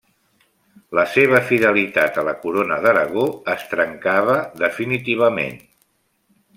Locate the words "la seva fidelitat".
0.99-2.17